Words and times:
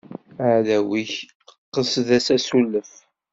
Aɛdaw-ik, 0.43 1.13
qsed-as 1.73 2.27
asulef. 2.35 2.91